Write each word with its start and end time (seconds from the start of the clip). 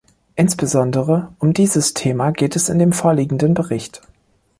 Insbesondere 0.35 1.31
um 1.37 1.53
dieses 1.53 1.93
Thema 1.93 2.31
geht 2.31 2.55
es 2.55 2.69
in 2.69 2.79
dem 2.79 2.91
vorliegenden 2.91 3.53
Bericht. 3.53 4.01